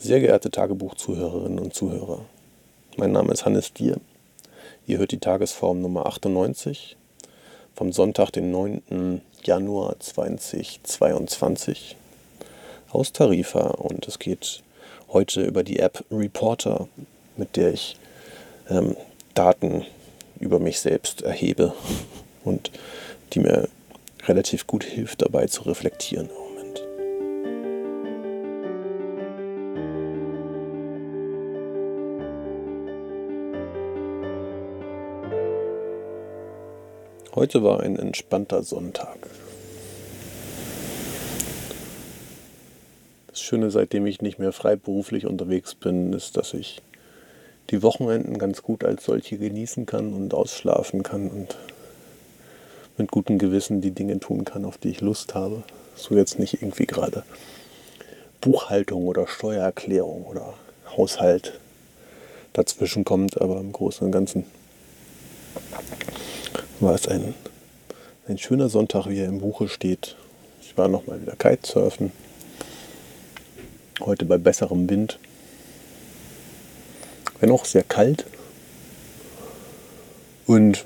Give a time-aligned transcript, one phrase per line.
[0.00, 2.24] Sehr geehrte Tagebuchzuhörerinnen und Zuhörer,
[2.96, 3.96] mein Name ist Hannes Dier.
[4.86, 6.96] Ihr hört die Tagesform Nummer 98
[7.74, 9.20] vom Sonntag, den 9.
[9.42, 11.96] Januar 2022
[12.92, 14.62] aus Tarifa und es geht
[15.12, 16.86] heute über die App Reporter,
[17.36, 17.96] mit der ich
[18.70, 18.96] ähm,
[19.34, 19.84] Daten
[20.38, 21.72] über mich selbst erhebe
[22.44, 22.70] und
[23.32, 23.68] die mir
[24.28, 26.30] relativ gut hilft dabei zu reflektieren.
[37.38, 39.16] Heute war ein entspannter Sonntag.
[43.28, 46.82] Das Schöne, seitdem ich nicht mehr freiberuflich unterwegs bin, ist, dass ich
[47.70, 51.56] die Wochenenden ganz gut als solche genießen kann und ausschlafen kann und
[52.96, 55.62] mit gutem Gewissen die Dinge tun kann, auf die ich Lust habe.
[55.94, 57.22] So jetzt nicht irgendwie gerade
[58.40, 60.54] Buchhaltung oder Steuererklärung oder
[60.96, 61.60] Haushalt
[62.52, 64.44] dazwischen kommt, aber im Großen und Ganzen
[66.80, 67.34] war es ein,
[68.28, 70.16] ein schöner Sonntag, wie er im Buche steht.
[70.60, 72.12] Ich war nochmal wieder Kitesurfen.
[74.00, 75.18] Heute bei besserem Wind.
[77.40, 78.26] Wenn auch sehr kalt.
[80.46, 80.84] Und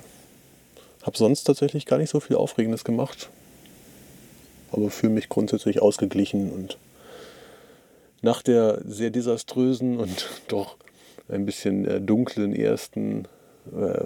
[1.03, 3.29] habe sonst tatsächlich gar nicht so viel Aufregendes gemacht.
[4.71, 6.79] Aber fühle mich grundsätzlich ausgeglichen und
[8.23, 10.77] nach der sehr desaströsen und doch
[11.29, 13.27] ein bisschen äh, dunklen ersten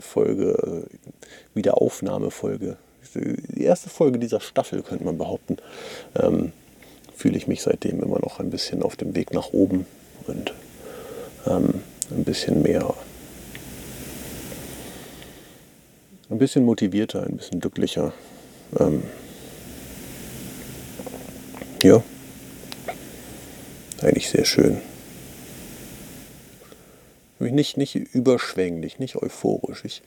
[0.01, 0.87] Folge,
[1.55, 2.77] Wiederaufnahmefolge.
[3.15, 5.57] Die erste Folge dieser Staffel, könnte man behaupten.
[6.15, 6.53] Ähm,
[7.17, 9.87] fühle ich mich seitdem immer noch ein bisschen auf dem Weg nach oben
[10.27, 10.53] und
[11.47, 12.95] ähm, ein bisschen mehr,
[16.29, 18.13] ein bisschen motivierter, ein bisschen glücklicher.
[18.79, 19.03] Ähm,
[21.83, 22.03] ja,
[24.03, 24.83] eigentlich sehr schön
[27.39, 29.85] nicht, nicht überschwänglich, nicht euphorisch.
[29.85, 30.03] Ich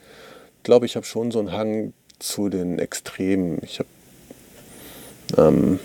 [0.63, 3.59] glaube, ich habe schon so einen Hang zu den Extremen.
[3.63, 3.89] Ich habe
[5.37, 5.79] ähm,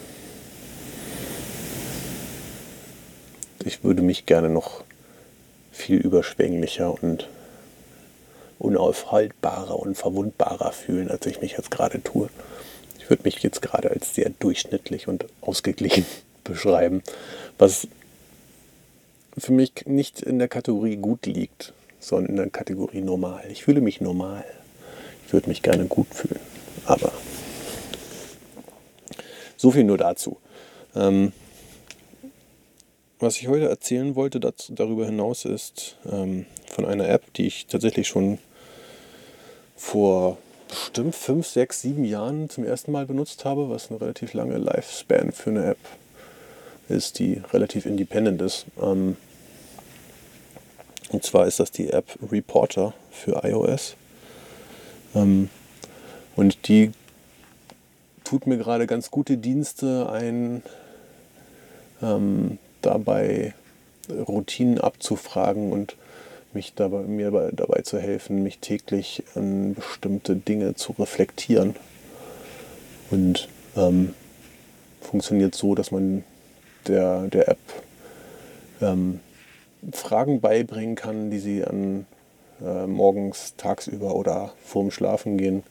[3.65, 4.85] ich würde mich gerne noch
[5.73, 7.29] viel überschwänglicher und
[8.59, 12.29] unaufhaltbarer und verwundbarer fühlen, als ich mich jetzt gerade tue.
[12.99, 16.07] Ich würde mich jetzt gerade als sehr durchschnittlich und ausgeglichen
[16.45, 17.03] beschreiben,
[17.59, 17.89] was
[19.37, 23.45] für mich nicht in der Kategorie gut liegt, sondern in der Kategorie normal.
[23.51, 24.45] Ich fühle mich normal.
[25.27, 26.41] Ich würde mich gerne gut fühlen.
[26.87, 27.13] Aber
[29.57, 30.37] so viel nur dazu.
[30.95, 31.33] Ähm,
[33.19, 37.67] was ich heute erzählen wollte dazu, darüber hinaus ist ähm, von einer App, die ich
[37.67, 38.39] tatsächlich schon
[39.77, 44.59] vor bestimmt 5, 6, 7 Jahren zum ersten Mal benutzt habe, was eine relativ lange
[44.59, 45.79] Lifespan für eine App
[46.89, 48.67] ist, die relativ independent ist.
[48.81, 49.17] Ähm,
[51.11, 53.97] und zwar ist das die App Reporter für iOS.
[55.15, 55.49] Ähm,
[56.37, 56.91] und die
[58.25, 60.63] tut mir gerade ganz gute Dienste ein,
[62.03, 63.55] ähm, dabei
[64.11, 65.97] Routinen abzufragen und
[66.53, 71.75] mich dabei, mir dabei, dabei zu helfen, mich täglich an bestimmte Dinge zu reflektieren.
[73.11, 74.15] Und ähm,
[75.01, 76.25] funktioniert so, dass man
[76.89, 77.59] der, der App
[78.81, 79.21] ähm,
[79.93, 82.07] Fragen beibringen kann, die sie an
[82.65, 85.63] äh, morgens, tagsüber oder vorm Schlafengehen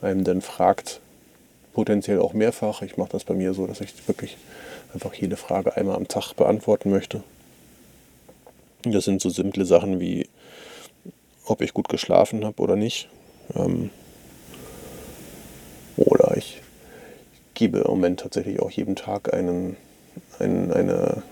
[0.00, 1.00] einem dann fragt.
[1.72, 2.82] Potenziell auch mehrfach.
[2.82, 4.36] Ich mache das bei mir so, dass ich wirklich
[4.94, 7.22] einfach jede Frage einmal am Tag beantworten möchte.
[8.82, 10.28] Das sind so simple Sachen wie,
[11.44, 13.08] ob ich gut geschlafen habe oder nicht.
[13.54, 13.90] Ähm,
[15.96, 16.62] oder ich
[17.54, 19.76] gebe im Moment tatsächlich auch jeden Tag einen,
[20.38, 21.22] einen, eine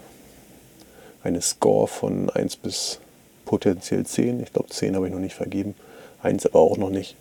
[1.26, 3.00] eine Score von 1 bis
[3.44, 4.42] potenziell 10.
[4.42, 5.74] Ich glaube, 10 habe ich noch nicht vergeben.
[6.22, 7.16] 1 aber auch noch nicht.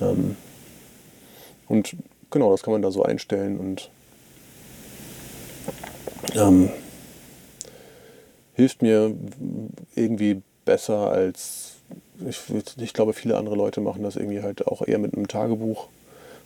[0.00, 0.36] Ähm,
[1.68, 1.96] und
[2.30, 3.90] genau, das kann man da so einstellen und
[6.34, 6.70] ähm,
[8.54, 9.14] hilft mir
[9.94, 11.76] irgendwie besser als
[12.28, 12.38] ich,
[12.76, 15.88] ich glaube, viele andere Leute machen das irgendwie halt auch eher mit einem Tagebuch.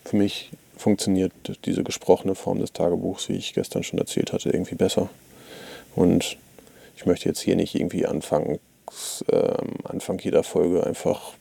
[0.04, 1.32] Für mich funktioniert
[1.64, 5.08] diese gesprochene Form des Tagebuchs, wie ich gestern schon erzählt hatte, irgendwie besser.
[5.94, 6.36] Und
[6.96, 8.58] ich möchte jetzt hier nicht irgendwie anfangen,
[9.28, 9.52] äh,
[9.84, 11.32] Anfang jeder Folge einfach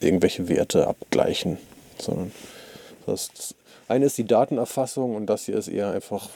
[0.00, 1.58] irgendwelche Werte abgleichen,
[1.98, 2.32] sondern
[3.06, 3.54] das
[3.88, 6.28] eine ist die Datenerfassung und das hier ist eher einfach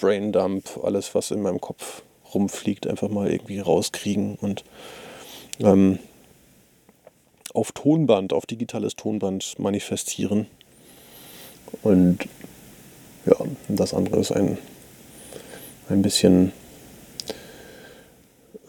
[0.00, 2.02] Braindump, alles was in meinem Kopf
[2.32, 4.64] rumfliegt, einfach mal irgendwie rauskriegen und
[5.60, 5.98] ähm,
[7.54, 10.46] auf Tonband, auf digitales Tonband manifestieren.
[11.82, 12.18] Und
[13.24, 13.36] ja,
[13.68, 14.58] das andere ist ein,
[15.88, 16.52] ein bisschen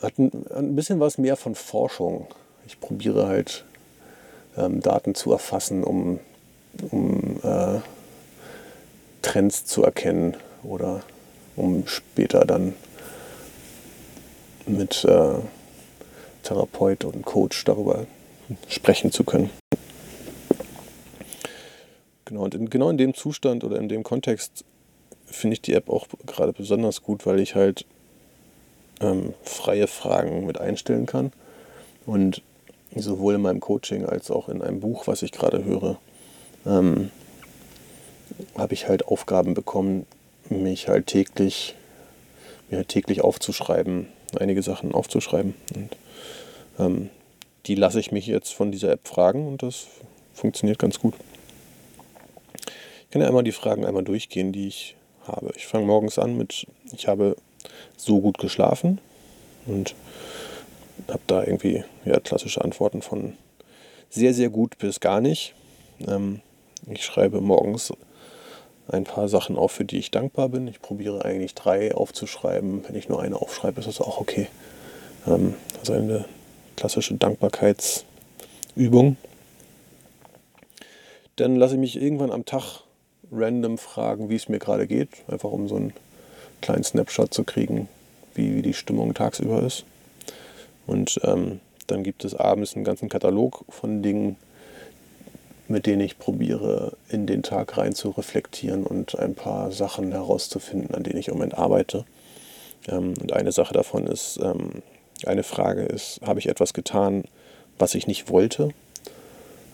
[0.02, 2.28] hat ein, ein, bisschen was mehr von Forschung.
[2.68, 3.66] Ich probiere halt
[4.58, 6.20] ähm, Daten zu erfassen, um,
[6.92, 7.80] um äh,
[9.22, 11.02] Trends zu erkennen oder
[11.56, 12.74] um später dann
[14.68, 15.36] mit äh,
[16.44, 18.06] Therapeut und Coach darüber
[18.68, 19.50] sprechen zu können.
[22.26, 24.66] Genau, und in, genau in dem Zustand oder in dem Kontext
[25.26, 27.86] finde ich die App auch gerade besonders gut, weil ich halt
[29.02, 31.32] ähm, freie Fragen mit einstellen kann.
[32.06, 32.42] Und
[32.96, 35.98] sowohl in meinem Coaching als auch in einem Buch, was ich gerade höre,
[36.66, 37.12] ähm,
[38.58, 40.06] habe ich halt Aufgaben bekommen,
[40.50, 41.76] mich halt täglich,
[42.70, 44.08] mir halt täglich aufzuschreiben,
[44.40, 45.54] einige Sachen aufzuschreiben.
[45.76, 45.98] Und
[46.80, 47.10] ähm,
[47.66, 49.88] die lasse ich mich jetzt von dieser App fragen und das
[50.34, 51.14] funktioniert ganz gut.
[53.04, 54.96] Ich kann ja einmal die Fragen einmal durchgehen, die ich
[55.26, 55.52] habe.
[55.56, 57.36] Ich fange morgens an mit, ich habe
[57.98, 59.00] so gut geschlafen
[59.66, 59.96] und
[61.08, 63.34] habe da irgendwie ja, klassische Antworten von
[64.10, 65.56] sehr, sehr gut bis gar nicht.
[66.08, 66.42] Ähm,
[66.88, 67.92] ich schreibe morgens
[68.88, 70.68] ein paar Sachen auf, für die ich dankbar bin.
[70.68, 72.88] Ich probiere eigentlich drei aufzuschreiben.
[72.88, 74.48] Wenn ich nur eine aufschreibe, ist das auch okay.
[75.26, 76.26] Ähm, also eine
[76.76, 79.18] klassische Dankbarkeitsübung.
[81.36, 82.82] Dann lasse ich mich irgendwann am Tag
[83.32, 85.94] random fragen, wie es mir gerade geht, einfach um so einen
[86.62, 87.88] kleinen Snapshot zu kriegen,
[88.34, 89.86] wie, wie die Stimmung tagsüber ist.
[90.88, 94.38] Und ähm, dann gibt es abends einen ganzen Katalog von Dingen,
[95.68, 100.94] mit denen ich probiere, in den Tag rein zu reflektieren und ein paar Sachen herauszufinden,
[100.94, 102.06] an denen ich im Moment arbeite.
[102.88, 104.84] Ähm, und eine Sache davon ist, ähm,
[105.28, 107.24] eine Frage ist, habe ich etwas getan,
[107.78, 108.70] was ich nicht wollte?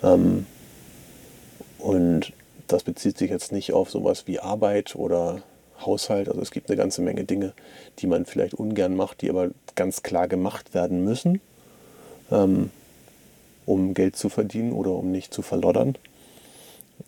[0.03, 0.45] Ähm,
[1.79, 2.33] und
[2.67, 5.41] das bezieht sich jetzt nicht auf sowas wie Arbeit oder
[5.79, 6.29] Haushalt.
[6.29, 7.53] Also es gibt eine ganze Menge Dinge,
[7.99, 11.41] die man vielleicht ungern macht, die aber ganz klar gemacht werden müssen,
[12.31, 12.69] ähm,
[13.65, 15.97] um Geld zu verdienen oder um nicht zu verloddern.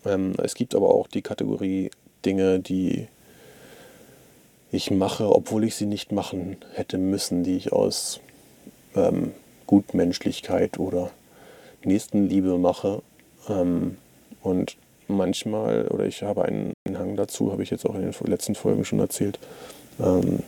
[0.04, 1.90] Ähm, es gibt aber auch die Kategorie
[2.24, 3.06] Dinge, die
[4.70, 8.20] ich mache, obwohl ich sie nicht machen hätte müssen, die ich aus
[8.94, 9.32] ähm,
[9.66, 11.10] Gutmenschlichkeit oder
[11.84, 13.02] Nächstenliebe mache.
[13.48, 13.96] Ähm,
[14.42, 14.76] und
[15.08, 18.84] manchmal, oder ich habe einen Hang dazu, habe ich jetzt auch in den letzten Folgen
[18.84, 19.38] schon erzählt,
[20.00, 20.40] ähm,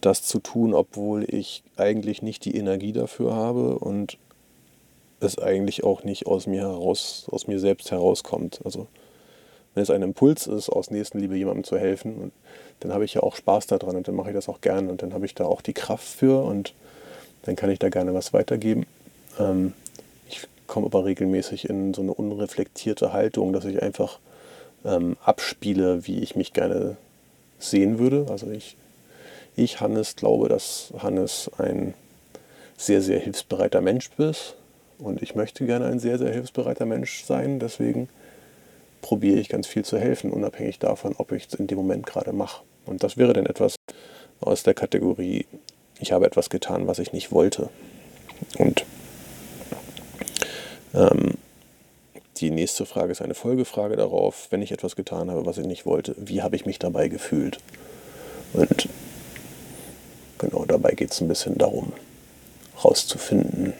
[0.00, 4.18] das zu tun, obwohl ich eigentlich nicht die Energie dafür habe und
[5.20, 8.60] es eigentlich auch nicht aus mir heraus, aus mir selbst herauskommt.
[8.64, 8.86] Also
[9.74, 12.32] wenn es ein Impuls ist, aus Nächstenliebe jemandem zu helfen,
[12.80, 15.02] dann habe ich ja auch Spaß daran und dann mache ich das auch gerne und
[15.02, 16.74] dann habe ich da auch die Kraft für und
[17.42, 18.86] dann kann ich da gerne was weitergeben.
[19.38, 19.72] Ähm,
[20.28, 24.18] ich komme aber regelmäßig in so eine unreflektierte Haltung, dass ich einfach
[24.84, 26.96] ähm, abspiele, wie ich mich gerne
[27.58, 28.26] sehen würde.
[28.30, 28.76] Also ich,
[29.56, 31.94] ich, Hannes, glaube, dass Hannes ein
[32.76, 34.54] sehr, sehr hilfsbereiter Mensch ist
[34.98, 37.58] und ich möchte gerne ein sehr, sehr hilfsbereiter Mensch sein.
[37.58, 38.08] Deswegen
[39.04, 42.32] probiere ich ganz viel zu helfen, unabhängig davon, ob ich es in dem Moment gerade
[42.32, 42.62] mache.
[42.86, 43.76] Und das wäre dann etwas
[44.40, 45.44] aus der Kategorie,
[46.00, 47.68] ich habe etwas getan, was ich nicht wollte.
[48.58, 48.86] Und
[50.94, 51.34] ähm,
[52.38, 55.84] die nächste Frage ist eine Folgefrage darauf, wenn ich etwas getan habe, was ich nicht
[55.84, 57.58] wollte, wie habe ich mich dabei gefühlt?
[58.54, 58.88] Und
[60.38, 61.92] genau dabei geht es ein bisschen darum,
[62.76, 63.74] herauszufinden,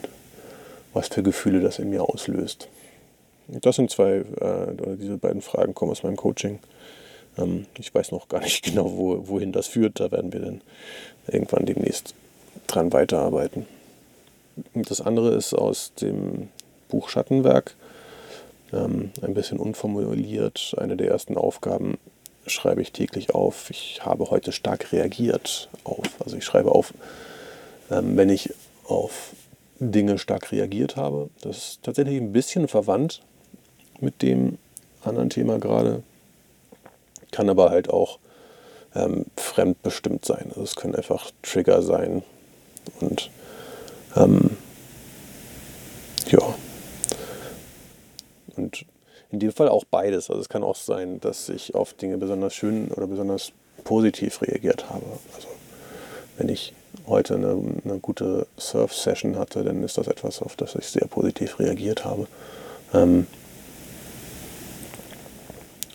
[0.92, 2.68] was für Gefühle das in mir auslöst.
[3.48, 6.58] Das sind zwei, äh, oder diese beiden Fragen kommen aus meinem Coaching.
[7.38, 10.00] Ähm, ich weiß noch gar nicht genau, wo, wohin das führt.
[10.00, 10.60] Da werden wir dann
[11.26, 12.14] irgendwann demnächst
[12.66, 13.66] dran weiterarbeiten.
[14.74, 16.48] Das andere ist aus dem
[16.88, 17.74] Buch Schattenwerk.
[18.72, 20.74] Ähm, ein bisschen unformuliert.
[20.78, 21.98] Eine der ersten Aufgaben
[22.46, 23.70] schreibe ich täglich auf.
[23.70, 26.06] Ich habe heute stark reagiert auf.
[26.20, 26.94] Also ich schreibe auf,
[27.90, 28.52] ähm, wenn ich
[28.84, 29.34] auf
[29.80, 31.30] Dinge stark reagiert habe.
[31.40, 33.22] Das ist tatsächlich ein bisschen verwandt
[34.00, 34.58] mit dem
[35.02, 36.02] anderen Thema gerade.
[37.30, 38.18] Kann aber halt auch
[38.94, 40.46] ähm, fremdbestimmt sein.
[40.50, 42.22] Also es können einfach Trigger sein.
[43.00, 43.30] Und
[44.16, 44.56] ähm,
[46.26, 46.54] ja.
[48.56, 48.84] Und
[49.32, 50.30] in dem Fall auch beides.
[50.30, 54.90] Also es kann auch sein, dass ich auf Dinge besonders schön oder besonders positiv reagiert
[54.90, 55.04] habe.
[55.34, 55.48] Also
[56.38, 56.72] wenn ich
[57.06, 61.58] heute eine, eine gute Surf-Session hatte, dann ist das etwas, auf das ich sehr positiv
[61.58, 62.26] reagiert habe.
[62.92, 63.26] Ähm,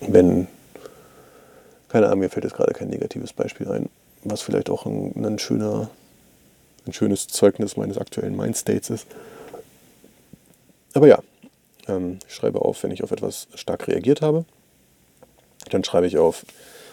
[0.02, 0.48] wenn,
[1.90, 3.90] keine Ahnung, mir fällt jetzt gerade kein negatives Beispiel ein,
[4.24, 5.90] was vielleicht auch ein, ein schöner,
[6.86, 9.08] ein schönes Zeugnis meines aktuellen Mindstates ist.
[10.94, 11.20] Aber ja,
[11.88, 14.46] ähm, ich schreibe auf, wenn ich auf etwas stark reagiert habe.
[15.70, 16.46] Dann schreibe ich auf,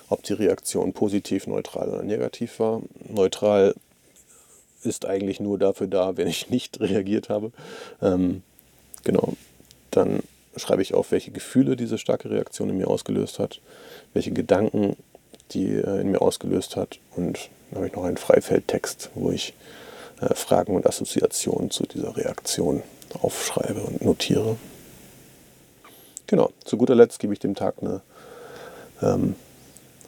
[0.09, 2.83] ob die Reaktion positiv, neutral oder negativ war.
[3.09, 3.75] Neutral
[4.83, 7.53] ist eigentlich nur dafür da, wenn ich nicht reagiert habe.
[8.03, 8.43] Ähm,
[9.05, 9.35] genau,
[9.91, 10.23] dann
[10.57, 13.61] schreibe ich auf, welche Gefühle diese starke Reaktion in mir ausgelöst hat,
[14.15, 14.97] welche Gedanken
[15.53, 16.99] die äh, in mir ausgelöst hat.
[17.15, 19.55] Und dann habe ich noch einen Freifeldtext, wo ich
[20.21, 22.83] äh, Fragen und Assoziationen zu dieser Reaktion
[23.21, 24.57] aufschreibe und notiere.
[26.27, 28.01] Genau, zu guter Letzt gebe ich dem Tag eine,
[29.03, 29.37] ähm,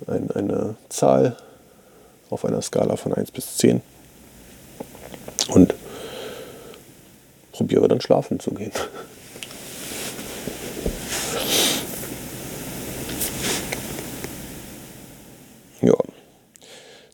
[0.07, 1.37] ein, eine Zahl
[2.31, 3.81] auf einer Skala von 1 bis 10
[5.51, 5.75] und
[7.53, 8.73] probiere dann schlafen zu gehen.
[15.83, 15.95] ja,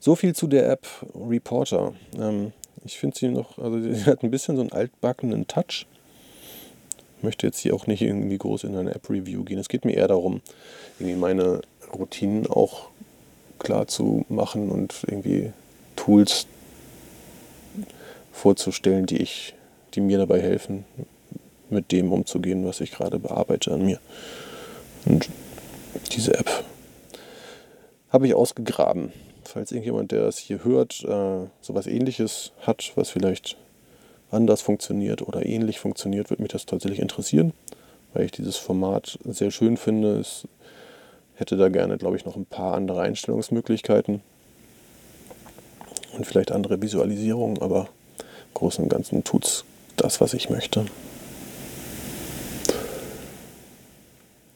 [0.01, 1.95] so viel zu der App Reporter.
[2.19, 2.53] Ähm,
[2.85, 5.87] ich finde sie noch, also sie hat ein bisschen so einen altbackenen Touch.
[7.17, 9.59] Ich möchte jetzt hier auch nicht irgendwie groß in eine App-Review gehen.
[9.59, 10.43] Es geht mir eher darum,
[10.99, 11.63] irgendwie meine
[11.95, 12.89] Routinen auch
[13.59, 15.53] klar zu machen und irgendwie
[15.97, 16.47] Tools
[18.33, 19.55] vorzustellen, die ich,
[19.95, 20.85] die mir dabei helfen,
[21.71, 24.01] mit dem umzugehen, was ich gerade bearbeite an mir.
[25.07, 25.31] Und
[26.13, 26.65] diese App
[28.15, 29.13] habe ich ausgegraben.
[29.43, 33.57] Falls irgendjemand, der das hier hört, äh, sowas ähnliches hat, was vielleicht
[34.31, 37.53] anders funktioniert oder ähnlich funktioniert, würde mich das tatsächlich interessieren,
[38.13, 40.21] weil ich dieses Format sehr schön finde.
[40.21, 40.47] Es
[41.35, 44.23] hätte da gerne, glaube ich, noch ein paar andere Einstellungsmöglichkeiten
[46.17, 49.65] und vielleicht andere Visualisierungen, aber im Großen und Ganzen tut es
[49.97, 50.87] das, was ich möchte.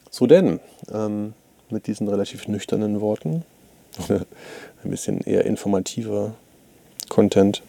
[0.09, 0.61] So denn,
[0.93, 1.33] ähm,
[1.71, 3.43] mit diesen relativ nüchternen Worten,
[4.09, 6.35] ein bisschen eher informativer
[7.09, 7.61] Content,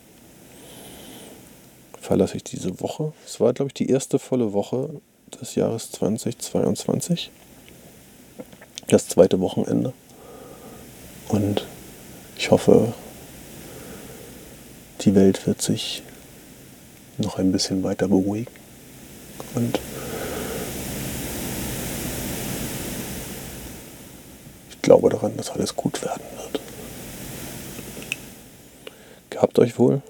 [2.01, 3.13] verlasse ich diese Woche.
[3.27, 5.01] Es war, glaube ich, die erste volle Woche
[5.41, 7.31] des Jahres 2022
[8.89, 9.93] das zweite Wochenende.
[11.29, 11.67] Und
[12.37, 12.93] ich hoffe,
[15.03, 16.03] die Welt wird sich
[17.19, 18.51] noch ein bisschen weiter beruhigen.
[19.55, 19.79] Und
[24.81, 26.63] ich glaube daran, dass alles gut werden wird.
[29.29, 30.01] Gehabt euch wohl.